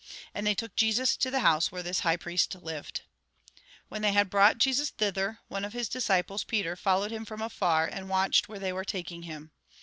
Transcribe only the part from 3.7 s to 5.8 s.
When they had brought Jesus thither, one of